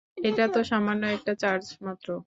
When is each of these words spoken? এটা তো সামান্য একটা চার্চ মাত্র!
এটা 0.27 0.43
তো 0.53 0.59
সামান্য 0.71 1.03
একটা 1.15 1.33
চার্চ 1.41 1.65
মাত্র! 1.85 2.07